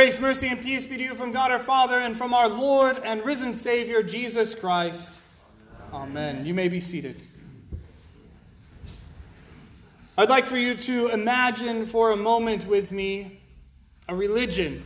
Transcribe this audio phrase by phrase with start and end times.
[0.00, 2.96] Grace, mercy, and peace be to you from God our Father and from our Lord
[3.04, 5.20] and risen Savior, Jesus Christ.
[5.92, 6.46] Amen.
[6.46, 7.22] You may be seated.
[10.16, 13.42] I'd like for you to imagine for a moment with me
[14.08, 14.82] a religion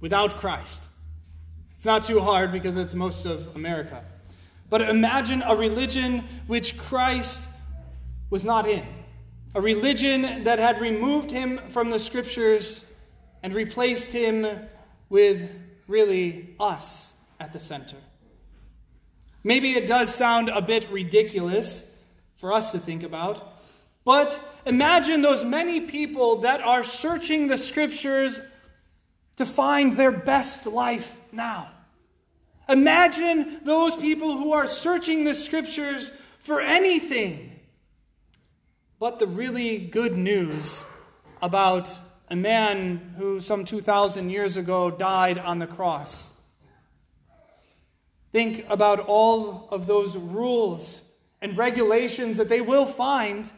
[0.00, 0.88] without Christ.
[1.76, 4.04] It's not too hard because it's most of America.
[4.68, 7.48] But imagine a religion which Christ
[8.30, 8.84] was not in.
[9.54, 12.85] A religion that had removed him from the scriptures
[13.42, 14.46] and replaced him
[15.08, 15.54] with
[15.88, 17.96] really us at the center.
[19.44, 21.94] Maybe it does sound a bit ridiculous
[22.36, 23.60] for us to think about,
[24.04, 28.40] but imagine those many people that are searching the scriptures
[29.36, 31.70] to find their best life now.
[32.68, 37.56] Imagine those people who are searching the scriptures for anything
[38.98, 40.84] but the really good news
[41.42, 41.98] about
[42.28, 46.30] a man who some 2,000 years ago died on the cross.
[48.32, 51.02] Think about all of those rules
[51.40, 53.50] and regulations that they will find,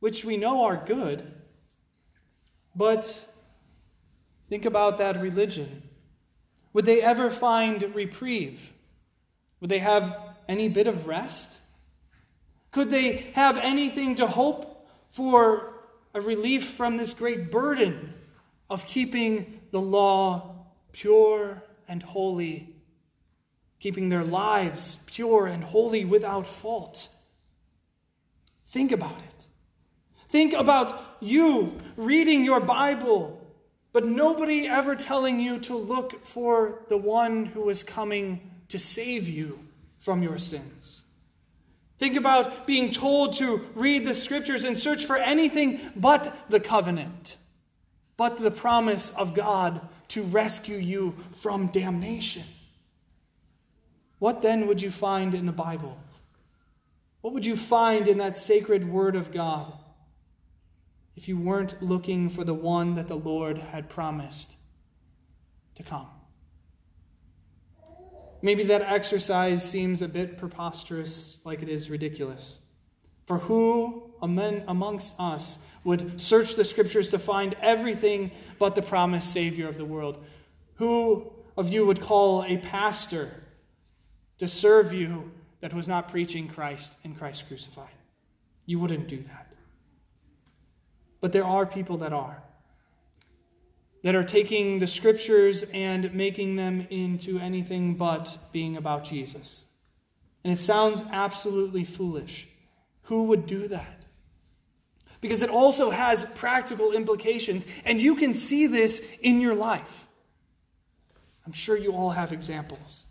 [0.00, 1.22] which we know are good.
[2.74, 3.28] But
[4.48, 5.82] think about that religion.
[6.72, 8.72] Would they ever find reprieve?
[9.60, 11.60] Would they have any bit of rest?
[12.70, 15.71] Could they have anything to hope for
[16.14, 18.14] a relief from this great burden
[18.68, 22.74] of keeping the law pure and holy,
[23.80, 27.08] keeping their lives pure and holy without fault.
[28.66, 29.46] Think about it.
[30.28, 33.46] Think about you reading your Bible,
[33.92, 39.28] but nobody ever telling you to look for the one who is coming to save
[39.28, 39.58] you
[39.98, 41.01] from your sins.
[42.02, 47.36] Think about being told to read the scriptures and search for anything but the covenant,
[48.16, 52.42] but the promise of God to rescue you from damnation.
[54.18, 55.96] What then would you find in the Bible?
[57.20, 59.72] What would you find in that sacred word of God
[61.14, 64.56] if you weren't looking for the one that the Lord had promised
[65.76, 66.08] to come?
[68.42, 72.60] Maybe that exercise seems a bit preposterous, like it is ridiculous.
[73.24, 79.68] For who amongst us would search the scriptures to find everything but the promised Savior
[79.68, 80.24] of the world?
[80.74, 83.44] Who of you would call a pastor
[84.38, 87.94] to serve you that was not preaching Christ and Christ crucified?
[88.66, 89.52] You wouldn't do that.
[91.20, 92.42] But there are people that are
[94.02, 99.66] that are taking the scriptures and making them into anything but being about Jesus.
[100.44, 102.48] And it sounds absolutely foolish.
[103.02, 104.02] Who would do that?
[105.20, 110.08] Because it also has practical implications, and you can see this in your life.
[111.46, 113.06] I'm sure you all have examples.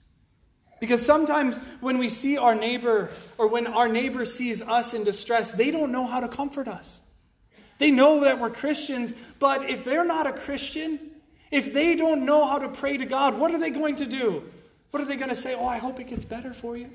[0.82, 5.52] Because sometimes when we see our neighbor, or when our neighbor sees us in distress,
[5.52, 7.02] they don't know how to comfort us.
[7.82, 11.00] They know that we're Christians, but if they're not a Christian,
[11.50, 14.44] if they don't know how to pray to God, what are they going to do?
[14.92, 15.56] What are they going to say?
[15.56, 16.92] Oh, I hope it gets better for you.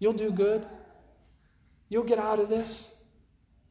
[0.00, 0.66] You'll do good.
[1.88, 2.92] You'll get out of this.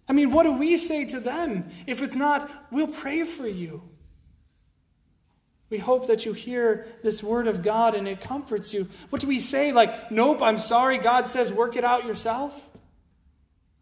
[0.07, 3.83] I mean, what do we say to them if it's not, we'll pray for you?
[5.69, 8.87] We hope that you hear this word of God and it comforts you.
[9.09, 9.73] What do we say?
[9.73, 10.99] Like, nope, I'm sorry.
[10.99, 12.69] God says, work it out yourself?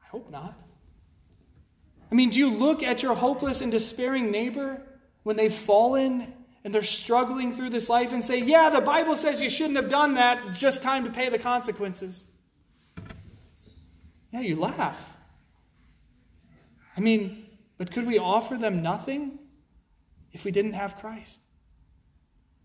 [0.04, 0.56] I hope not.
[2.12, 4.82] I mean, do you look at your hopeless and despairing neighbor
[5.24, 6.34] when they've fallen
[6.64, 9.90] and they're struggling through this life and say, Yeah, the Bible says you shouldn't have
[9.90, 12.26] done that, just time to pay the consequences?
[14.32, 15.18] Yeah, you laugh.
[16.96, 17.46] I mean,
[17.78, 19.40] but could we offer them nothing
[20.32, 21.46] if we didn't have Christ?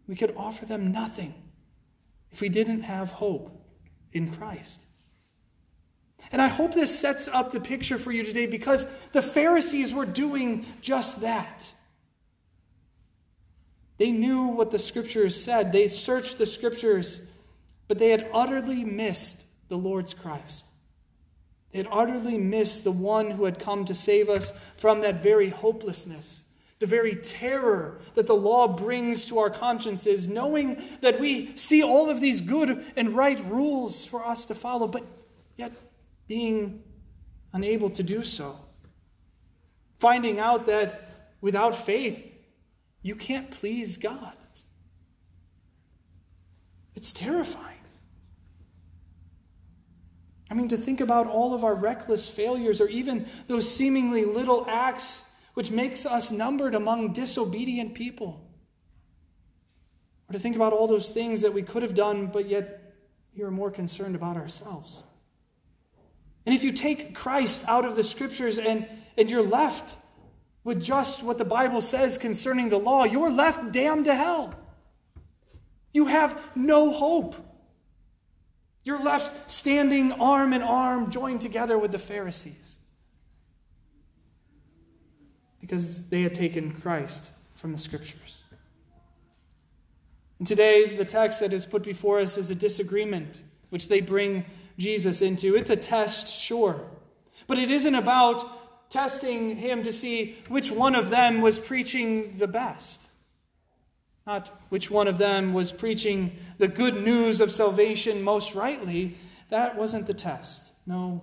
[0.06, 1.34] We could offer them nothing
[2.30, 3.50] if we didn't have hope
[4.12, 4.84] in Christ.
[6.32, 10.06] And I hope this sets up the picture for you today because the Pharisees were
[10.06, 11.72] doing just that.
[13.98, 17.20] They knew what the scriptures said, they searched the scriptures,
[17.88, 20.66] but they had utterly missed the Lord's Christ.
[21.72, 25.48] They had utterly missed the one who had come to save us from that very
[25.48, 26.44] hopelessness,
[26.78, 32.10] the very terror that the law brings to our consciences, knowing that we see all
[32.10, 35.04] of these good and right rules for us to follow, but
[35.56, 35.72] yet
[36.28, 36.82] being
[37.52, 38.58] unable to do so.
[39.98, 42.32] Finding out that without faith,
[43.02, 44.34] you can't please God.
[46.94, 47.76] It's terrifying.
[50.50, 54.64] I mean, to think about all of our reckless failures or even those seemingly little
[54.68, 58.46] acts which makes us numbered among disobedient people.
[60.28, 62.94] Or to think about all those things that we could have done, but yet
[63.34, 65.04] we are more concerned about ourselves.
[66.46, 68.88] And if you take Christ out of the scriptures and,
[69.18, 69.96] and you're left
[70.62, 74.54] with just what the Bible says concerning the law, you're left damned to hell.
[75.92, 77.34] You have no hope.
[78.84, 82.78] You're left standing arm in arm, joined together with the Pharisees.
[85.60, 88.44] Because they had taken Christ from the scriptures.
[90.38, 94.44] And today, the text that is put before us is a disagreement which they bring
[94.78, 95.56] Jesus into.
[95.56, 96.84] It's a test, sure.
[97.46, 102.48] But it isn't about testing him to see which one of them was preaching the
[102.48, 103.08] best.
[104.26, 109.16] Not which one of them was preaching the good news of salvation most rightly.
[109.50, 110.72] That wasn't the test.
[110.86, 111.22] No.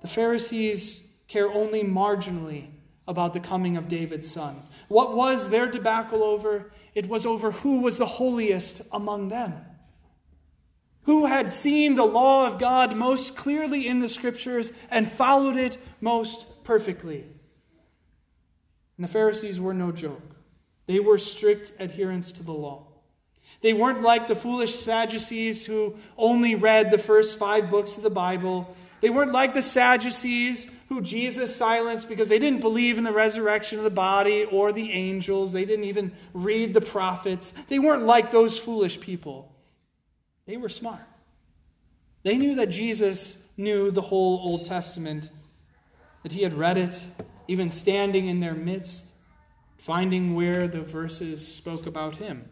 [0.00, 2.68] The Pharisees care only marginally
[3.06, 4.62] about the coming of David's son.
[4.88, 6.72] What was their debacle over?
[6.94, 9.54] It was over who was the holiest among them.
[11.04, 15.76] Who had seen the law of God most clearly in the scriptures and followed it
[16.00, 17.26] most perfectly?
[18.96, 20.36] And the Pharisees were no joke.
[20.86, 22.86] They were strict adherents to the law.
[23.60, 28.10] They weren't like the foolish Sadducees who only read the first five books of the
[28.10, 28.74] Bible.
[29.00, 33.78] They weren't like the Sadducees who Jesus silenced because they didn't believe in the resurrection
[33.78, 35.52] of the body or the angels.
[35.52, 37.52] They didn't even read the prophets.
[37.68, 39.51] They weren't like those foolish people.
[40.46, 41.02] They were smart.
[42.22, 45.30] They knew that Jesus knew the whole Old Testament,
[46.22, 47.04] that he had read it,
[47.48, 49.14] even standing in their midst,
[49.76, 52.48] finding where the verses spoke about him.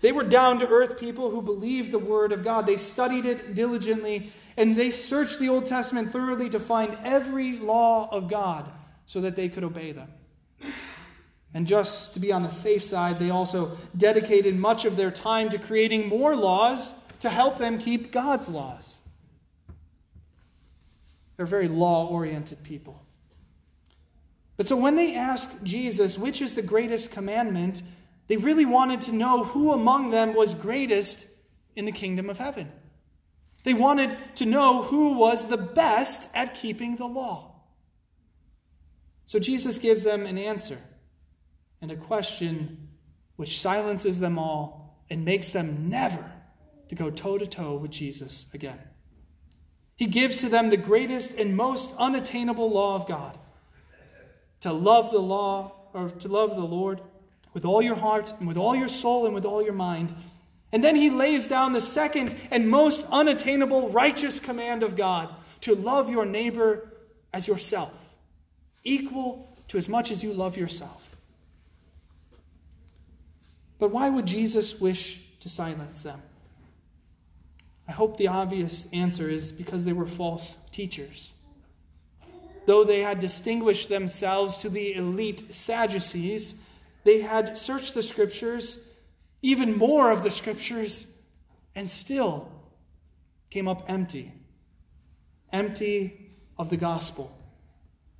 [0.00, 2.66] They were down to earth people who believed the Word of God.
[2.66, 8.08] They studied it diligently, and they searched the Old Testament thoroughly to find every law
[8.10, 8.70] of God
[9.06, 10.08] so that they could obey them.
[11.52, 15.48] And just to be on the safe side, they also dedicated much of their time
[15.50, 19.00] to creating more laws to help them keep God's laws.
[21.36, 23.02] They're very law oriented people.
[24.56, 27.82] But so when they asked Jesus, which is the greatest commandment,
[28.28, 31.26] they really wanted to know who among them was greatest
[31.74, 32.70] in the kingdom of heaven.
[33.64, 37.54] They wanted to know who was the best at keeping the law.
[39.26, 40.78] So Jesus gives them an answer
[41.80, 42.88] and a question
[43.36, 46.32] which silences them all and makes them never
[46.88, 48.78] to go toe to toe with Jesus again.
[49.96, 53.38] He gives to them the greatest and most unattainable law of God
[54.60, 57.00] to love the law or to love the Lord
[57.52, 60.14] with all your heart and with all your soul and with all your mind.
[60.72, 65.74] And then he lays down the second and most unattainable righteous command of God to
[65.74, 66.92] love your neighbor
[67.32, 67.92] as yourself,
[68.84, 70.99] equal to as much as you love yourself.
[73.80, 76.22] But why would Jesus wish to silence them?
[77.88, 81.32] I hope the obvious answer is because they were false teachers.
[82.66, 86.54] Though they had distinguished themselves to the elite Sadducees,
[87.04, 88.78] they had searched the scriptures,
[89.42, 91.06] even more of the scriptures,
[91.74, 92.52] and still
[93.48, 94.30] came up empty.
[95.52, 97.36] Empty of the gospel,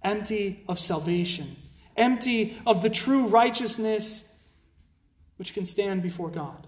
[0.02, 1.54] empty of salvation,
[1.96, 4.29] empty of the true righteousness
[5.40, 6.66] which can stand before God.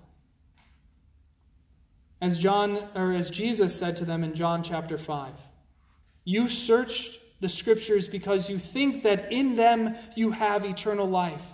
[2.22, 5.30] As John or as Jesus said to them in John chapter 5,
[6.24, 11.52] you searched the scriptures because you think that in them you have eternal life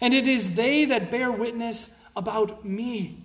[0.00, 3.22] and it is they that bear witness about me.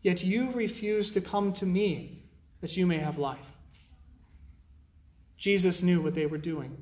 [0.00, 2.22] Yet you refuse to come to me
[2.62, 3.58] that you may have life.
[5.36, 6.78] Jesus knew what they were doing.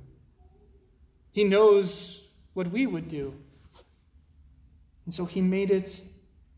[1.33, 2.23] He knows
[2.55, 3.35] what we would do.
[5.05, 6.01] And so he made it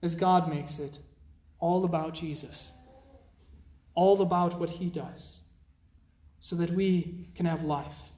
[0.03, 0.99] as God makes it
[1.59, 2.73] all about Jesus,
[3.95, 5.43] all about what he does,
[6.41, 8.11] so that we can have life.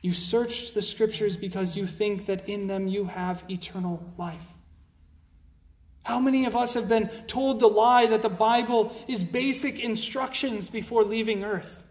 [0.00, 4.46] You searched the scriptures because you think that in them you have eternal life.
[6.04, 10.70] How many of us have been told the lie that the Bible is basic instructions
[10.70, 11.84] before leaving earth?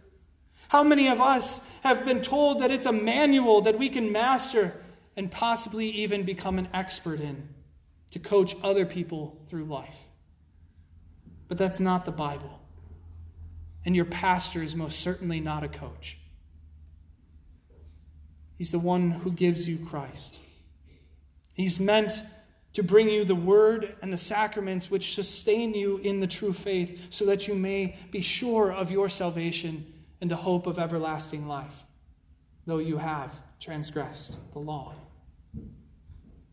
[0.69, 4.73] How many of us have been told that it's a manual that we can master
[5.17, 7.49] and possibly even become an expert in
[8.11, 10.05] to coach other people through life?
[11.49, 12.61] But that's not the Bible.
[13.83, 16.19] And your pastor is most certainly not a coach.
[18.57, 20.39] He's the one who gives you Christ.
[21.53, 22.23] He's meant
[22.73, 27.07] to bring you the word and the sacraments which sustain you in the true faith
[27.09, 31.85] so that you may be sure of your salvation and the hope of everlasting life.
[32.67, 34.93] though you have transgressed the law.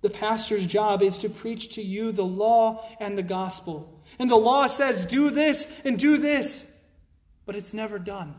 [0.05, 4.03] The pastor's job is to preach to you the law and the gospel.
[4.19, 6.71] And the law says, do this and do this,
[7.47, 8.35] but it's never done.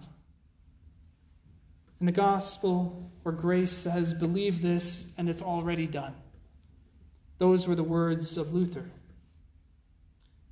[1.97, 6.13] And the gospel or grace says, believe this and it's already done.
[7.39, 8.91] Those were the words of Luther.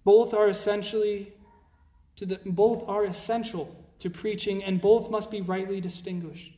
[0.03, 1.31] Both are essentially
[2.15, 6.57] to the, both are essential to preaching and both must be rightly distinguished.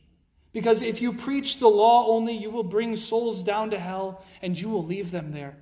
[0.56, 4.58] Because if you preach the law only, you will bring souls down to hell and
[4.58, 5.58] you will leave them there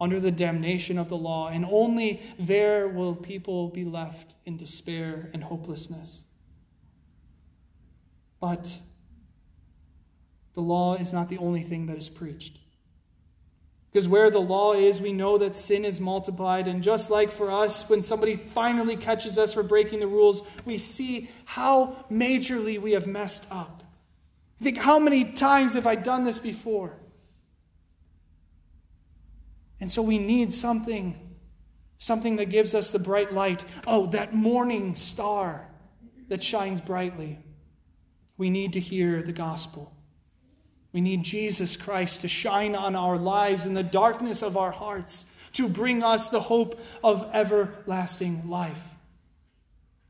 [0.00, 5.30] under the damnation of the law, and only there will people be left in despair
[5.32, 6.24] and hopelessness.
[8.40, 8.80] But
[10.54, 12.58] the law is not the only thing that is preached.
[13.90, 16.68] Because where the law is, we know that sin is multiplied.
[16.68, 20.76] And just like for us, when somebody finally catches us for breaking the rules, we
[20.76, 23.82] see how majorly we have messed up.
[24.58, 26.98] Think, how many times have I done this before?
[29.80, 31.36] And so we need something,
[31.96, 33.64] something that gives us the bright light.
[33.86, 35.68] Oh, that morning star
[36.28, 37.38] that shines brightly.
[38.36, 39.97] We need to hear the gospel.
[40.92, 45.26] We need Jesus Christ to shine on our lives in the darkness of our hearts,
[45.52, 48.94] to bring us the hope of everlasting life.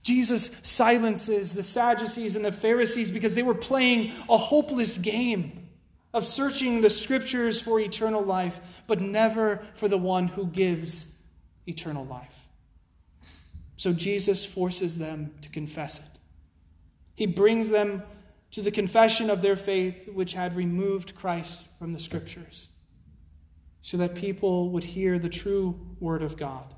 [0.03, 5.69] Jesus silences the Sadducees and the Pharisees because they were playing a hopeless game
[6.15, 11.21] of searching the scriptures for eternal life, but never for the one who gives
[11.67, 12.49] eternal life.
[13.77, 16.21] So Jesus forces them to confess it.
[17.15, 18.03] He brings them
[18.59, 22.71] to the confession of their faith, which had removed Christ from the Scriptures,
[23.83, 26.75] so that people would hear the true Word of God.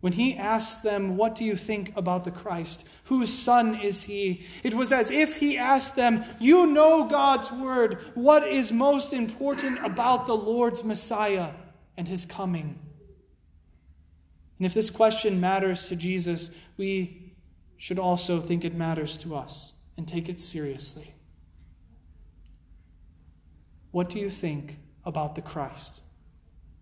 [0.00, 2.88] When he asked them, What do you think about the Christ?
[3.04, 4.46] Whose son is he?
[4.62, 7.98] It was as if he asked them, You know God's word.
[8.14, 11.50] What is most important about the Lord's Messiah
[11.98, 12.78] and his coming?
[14.58, 17.34] And if this question matters to Jesus, we
[17.76, 21.12] should also think it matters to us and take it seriously.
[23.90, 26.02] What do you think about the Christ?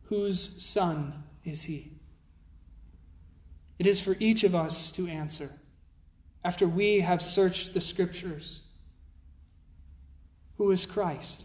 [0.04, 1.94] Whose son is he?
[3.76, 5.50] It is for each of us to answer
[6.44, 8.62] after we have searched the scriptures.
[10.58, 11.44] Who is Christ?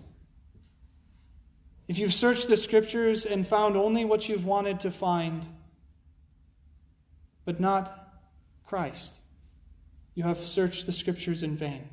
[1.88, 5.48] If you've searched the scriptures and found only what you've wanted to find,
[7.46, 7.92] but not
[8.64, 9.22] Christ,
[10.16, 11.90] you have searched the scriptures in vain.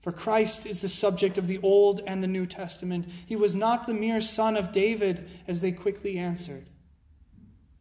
[0.00, 3.06] For Christ is the subject of the Old and the New Testament.
[3.26, 6.64] He was not the mere son of David, as they quickly answered,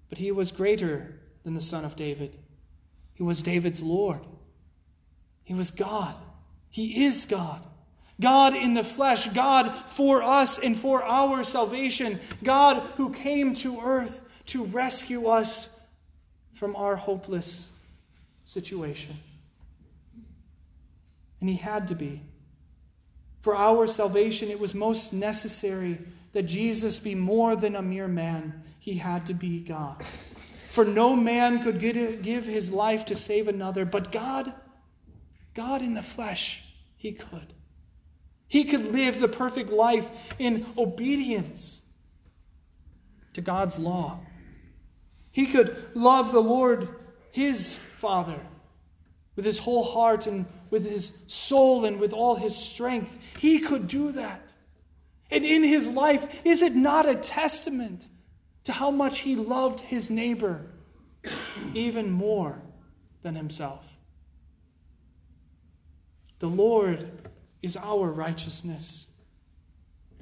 [0.10, 2.38] but he was greater than the son of David.
[3.14, 4.22] He was David's Lord.
[5.44, 6.16] He was God.
[6.70, 7.66] He is God.
[8.20, 13.80] God in the flesh, God for us and for our salvation, God who came to
[13.80, 15.70] earth to rescue us
[16.54, 17.72] from our hopeless
[18.44, 19.18] situation.
[21.40, 22.24] And he had to be.
[23.42, 26.00] For our salvation, it was most necessary
[26.34, 28.64] that Jesus be more than a mere man.
[28.80, 30.04] He had to be God.
[30.70, 34.54] For no man could give his life to save another, but God,
[35.54, 36.64] God in the flesh,
[36.96, 37.54] he could.
[38.48, 41.82] He could live the perfect life in obedience
[43.34, 44.20] to God's law.
[45.32, 46.90] He could love the Lord,
[47.32, 48.40] his Father,
[49.36, 53.18] with his whole heart and with his soul and with all his strength.
[53.38, 54.42] He could do that.
[55.30, 58.08] And in his life, is it not a testament
[58.64, 60.68] to how much he loved his neighbor
[61.74, 62.62] even more
[63.22, 63.98] than himself?
[66.40, 67.10] The Lord
[67.62, 69.08] is our righteousness,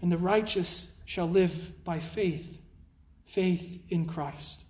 [0.02, 2.62] and the righteous shall live by faith,
[3.26, 4.64] faith in Christ.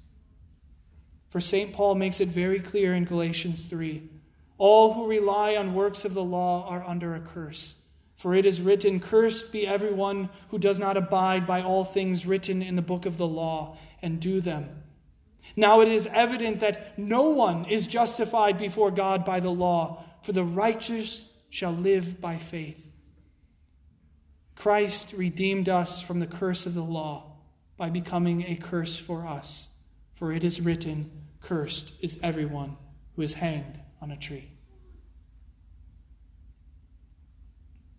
[1.29, 1.73] For St.
[1.73, 4.09] Paul makes it very clear in Galatians 3
[4.57, 7.75] all who rely on works of the law are under a curse.
[8.15, 12.61] For it is written, Cursed be everyone who does not abide by all things written
[12.61, 14.83] in the book of the law and do them.
[15.55, 20.31] Now it is evident that no one is justified before God by the law, for
[20.31, 22.89] the righteous shall live by faith.
[24.55, 27.33] Christ redeemed us from the curse of the law
[27.77, 29.67] by becoming a curse for us.
[30.13, 32.77] For it is written, Cursed is everyone
[33.15, 34.47] who is hanged on a tree.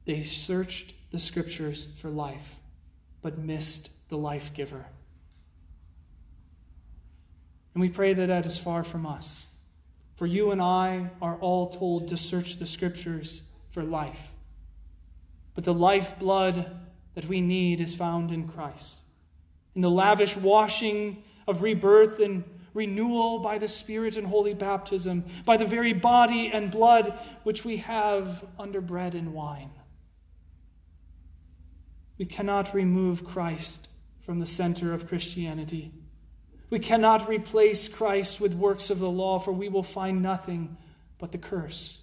[0.04, 2.54] They searched the scriptures for life,
[3.22, 4.86] but missed the life giver.
[7.75, 9.48] And we pray that that is far from us.
[10.14, 14.30] For you and I are all told to search the scriptures for life.
[15.56, 16.70] But the lifeblood
[17.14, 19.00] that we need is found in Christ,
[19.75, 22.44] in the lavish washing of rebirth and
[22.76, 27.78] renewal by the Spirit and holy baptism, by the very body and blood which we
[27.78, 29.71] have under bread and wine.
[32.18, 33.88] We cannot remove Christ
[34.21, 35.92] from the center of Christianity.
[36.71, 40.76] We cannot replace Christ with works of the law, for we will find nothing
[41.18, 42.02] but the curse.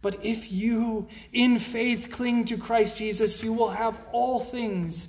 [0.00, 5.08] But if you, in faith, cling to Christ Jesus, you will have all things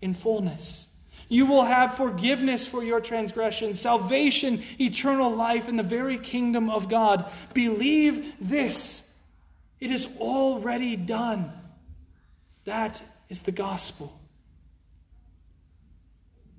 [0.00, 0.91] in fullness.
[1.32, 6.90] You will have forgiveness for your transgressions, salvation, eternal life, and the very kingdom of
[6.90, 7.24] God.
[7.54, 9.16] Believe this.
[9.80, 11.50] It is already done.
[12.64, 14.20] That is the gospel.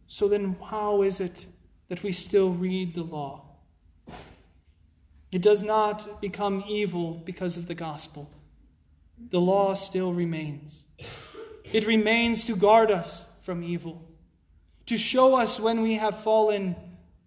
[0.07, 1.45] So then, how is it
[1.89, 3.43] that we still read the law?
[5.31, 8.31] It does not become evil because of the gospel.
[9.29, 10.87] The law still remains.
[11.71, 14.09] It remains to guard us from evil,
[14.85, 16.75] to show us when we have fallen,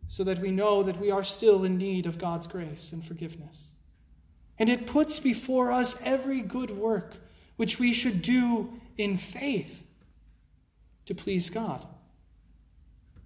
[0.09, 3.73] so that we know that we are still in need of God's grace and forgiveness.
[4.59, 7.17] And it puts before us every good work
[7.57, 9.85] which we should do in faith
[11.07, 11.87] to please God.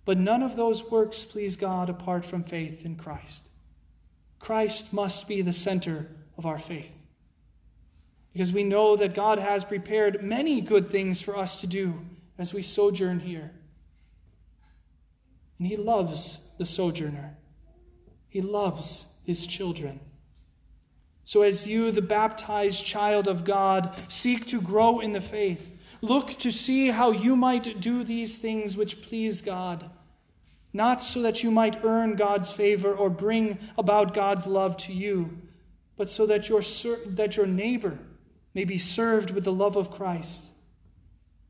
[0.05, 3.49] But none of those works please God apart from faith in Christ.
[4.39, 6.09] Christ must be the center
[6.39, 6.97] of our faith.
[8.33, 12.01] Because we know that God has prepared many good things for us to do
[12.39, 13.53] as we sojourn here.
[15.61, 17.37] And He loves the sojourner,
[18.29, 20.01] He loves His children.
[21.23, 26.31] So, as you, the baptized child of God, seek to grow in the faith, look
[26.39, 29.89] to see how you might do these things which please God
[30.73, 35.39] not so that you might earn God's favor or bring about God's love to you,
[35.97, 36.63] but so that your,
[37.07, 37.99] that your neighbor
[38.55, 40.51] may be served with the love of Christ,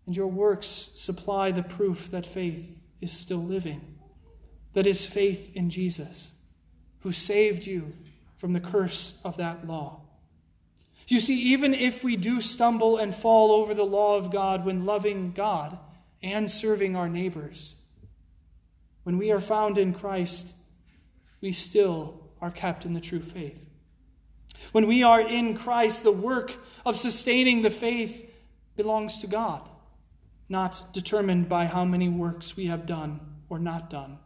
[0.06, 3.89] and your works supply the proof that faith is still living.
[4.72, 6.32] That is faith in Jesus,
[7.00, 7.92] who saved you
[8.36, 10.02] from the curse of that law.
[11.08, 14.86] You see, even if we do stumble and fall over the law of God when
[14.86, 15.76] loving God
[16.22, 17.74] and serving our neighbors,
[19.02, 20.54] when we are found in Christ,
[21.40, 23.66] we still are kept in the true faith.
[24.70, 26.56] When we are in Christ, the work
[26.86, 28.30] of sustaining the faith
[28.76, 29.68] belongs to God,
[30.48, 34.18] not determined by how many works we have done or not done.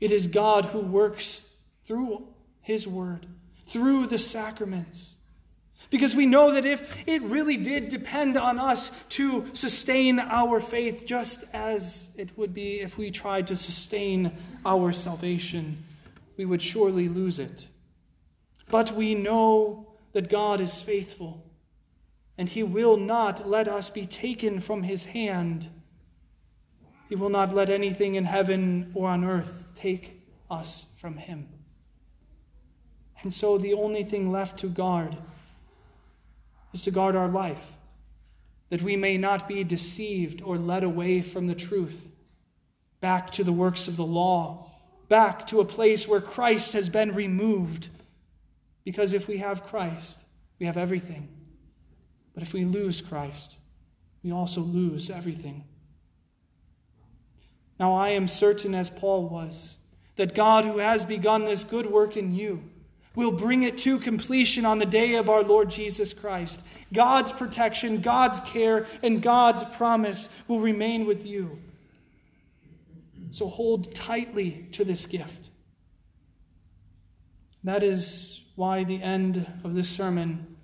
[0.00, 1.42] It is God who works
[1.82, 2.26] through
[2.60, 3.26] His Word,
[3.64, 5.16] through the sacraments,
[5.90, 11.04] because we know that if it really did depend on us to sustain our faith,
[11.04, 14.32] just as it would be if we tried to sustain
[14.64, 15.82] our salvation,
[16.36, 17.66] we would surely lose it.
[18.70, 21.44] But we know that God is faithful,
[22.38, 25.68] and He will not let us be taken from His hand.
[27.10, 31.48] He will not let anything in heaven or on earth take us from Him.
[33.22, 35.16] And so the only thing left to guard
[36.72, 37.74] is to guard our life,
[38.68, 42.12] that we may not be deceived or led away from the truth,
[43.00, 44.70] back to the works of the law,
[45.08, 47.88] back to a place where Christ has been removed.
[48.84, 50.26] Because if we have Christ,
[50.60, 51.28] we have everything.
[52.34, 53.58] But if we lose Christ,
[54.22, 55.64] we also lose everything.
[57.80, 59.78] Now, I am certain, as Paul was,
[60.16, 62.62] that God, who has begun this good work in you,
[63.14, 66.62] will bring it to completion on the day of our Lord Jesus Christ.
[66.92, 71.58] God's protection, God's care, and God's promise will remain with you.
[73.30, 75.48] So hold tightly to this gift.
[77.64, 80.56] That is why the end of this sermon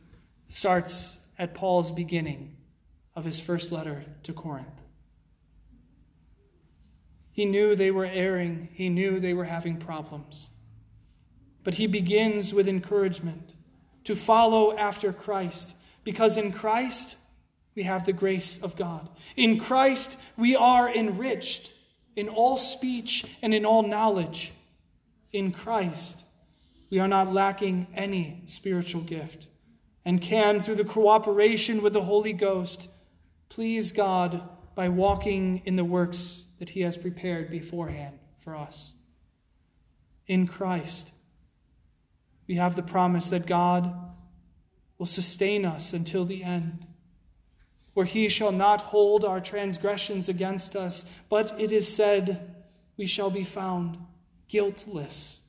[0.49, 2.57] starts at Paul's beginning
[3.15, 4.86] of his first letter to Corinth.
[7.37, 10.49] He knew they were erring, he knew they were having problems.
[11.65, 13.53] But he begins with encouragement
[14.05, 17.17] to follow after Christ, because in Christ
[17.75, 19.11] we have the grace of God.
[19.37, 21.75] In Christ we are enriched
[22.15, 24.55] in all speech and in all knowledge.
[25.31, 26.25] In Christ
[26.89, 29.47] we are not lacking any spiritual gift
[30.07, 32.89] and can, through the cooperation with the Holy Ghost,
[33.51, 34.41] please God
[34.75, 38.95] by walking in the works that He has prepared beforehand for us.
[40.27, 41.13] In Christ,
[42.47, 43.95] we have the promise that God
[44.99, 46.87] will sustain us until the end,
[47.95, 52.55] where he shall not hold our transgressions against us, but it is said,
[52.97, 53.99] we shall be found
[54.49, 55.41] guiltless,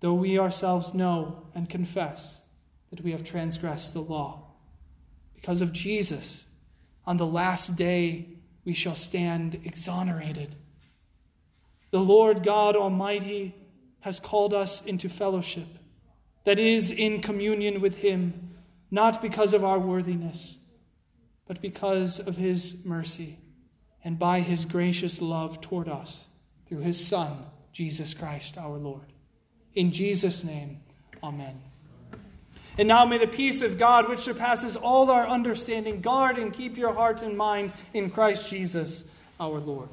[0.00, 2.42] though we ourselves know and confess
[2.90, 4.50] that we have transgressed the law.
[5.34, 6.46] Because of Jesus,
[7.06, 8.28] on the last day
[8.64, 10.56] we shall stand exonerated.
[11.90, 13.54] The Lord God Almighty
[14.00, 15.68] has called us into fellowship,
[16.44, 18.50] that is, in communion with Him,
[18.90, 20.58] not because of our worthiness,
[21.46, 23.38] but because of His mercy
[24.02, 26.26] and by His gracious love toward us
[26.66, 29.12] through His Son, Jesus Christ our Lord.
[29.74, 30.80] In Jesus' name,
[31.22, 31.60] Amen.
[32.78, 36.76] And now may the peace of God, which surpasses all our understanding, guard and keep
[36.76, 39.04] your heart and mind in Christ Jesus
[39.38, 39.90] our Lord.